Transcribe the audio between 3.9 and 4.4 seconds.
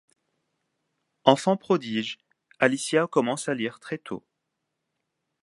tôt.